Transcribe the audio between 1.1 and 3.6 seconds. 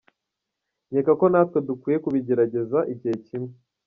ko natwe dukwiye kubigerageza igihe kimwe.